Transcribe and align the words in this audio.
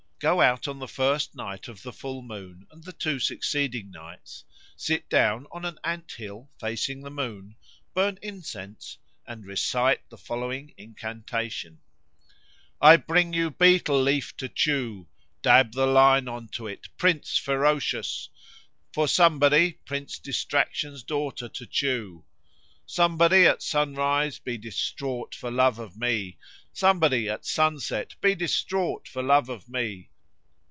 Go 0.21 0.39
out 0.39 0.67
on 0.67 0.77
the 0.77 1.27
night 1.33 1.67
of 1.67 1.81
the 1.81 1.91
full 1.91 2.21
moon 2.21 2.67
and 2.69 2.83
the 2.83 2.93
two 2.93 3.17
succeeding 3.17 3.89
nights; 3.89 4.45
sit 4.75 5.09
down 5.09 5.47
on 5.51 5.65
an 5.65 5.79
ant 5.83 6.11
hill 6.11 6.47
facing 6.59 7.01
the 7.01 7.09
moon, 7.09 7.55
burn 7.95 8.19
incense, 8.21 8.99
and 9.25 9.47
recite 9.47 10.07
the 10.11 10.19
following 10.19 10.75
incantation: 10.77 11.79
"I 12.79 12.97
bring 12.97 13.33
you 13.33 13.47
a 13.47 13.49
betel 13.49 13.99
leaf 13.99 14.37
to 14.37 14.47
chew, 14.47 15.07
Dab 15.41 15.71
the 15.71 15.87
lime 15.87 16.29
on 16.29 16.49
to 16.49 16.67
it, 16.67 16.87
Prince 16.97 17.37
Ferocious, 17.39 18.29
For 18.93 19.07
Somebody, 19.07 19.79
Prince 19.85 20.19
Distraction's 20.19 21.01
daughter, 21.01 21.49
to 21.49 21.65
chew. 21.65 22.25
Somebody 22.85 23.47
at 23.47 23.63
sunrise 23.63 24.37
be 24.37 24.59
distraught 24.59 25.33
for 25.33 25.49
love 25.49 25.79
of 25.79 25.97
me 25.97 26.37
Somebody 26.73 27.27
at 27.27 27.43
sunset 27.43 28.13
be 28.21 28.35
distraught 28.35 29.07
for 29.07 29.23
love 29.23 29.49
of 29.49 29.67
me. 29.67 30.09